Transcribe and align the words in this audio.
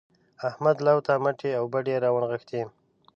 احمد 0.47 0.77
لو 0.87 0.97
ته 1.05 1.13
مټې 1.23 1.51
او 1.59 1.63
بډې 1.73 1.95
راونغښتې. 2.03 2.61